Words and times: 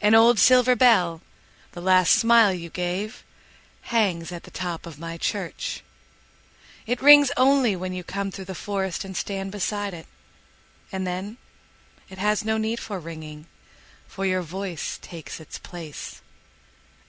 An 0.00 0.14
old 0.14 0.38
silver 0.38 0.76
bell, 0.76 1.22
the 1.72 1.80
last 1.80 2.12
smile 2.12 2.52
you 2.54 2.70
gave, 2.70 3.24
Hangs 3.90 4.30
at 4.30 4.44
the 4.44 4.50
top 4.52 4.86
of 4.86 5.00
my 5.00 5.18
church.It 5.18 7.02
rings 7.02 7.32
only 7.36 7.74
when 7.74 7.92
you 7.92 8.04
come 8.04 8.30
through 8.30 8.44
the 8.44 8.54
forestAnd 8.54 9.16
stand 9.16 9.50
beside 9.50 9.92
it. 9.92 10.06
And 10.92 11.04
then, 11.04 11.38
it 12.08 12.18
has 12.18 12.44
no 12.44 12.58
need 12.58 12.78
for 12.78 13.00
ringing, 13.00 13.48
For 14.06 14.24
your 14.24 14.42
voice 14.42 15.00
takes 15.02 15.40
its 15.40 15.58
place. 15.58 16.22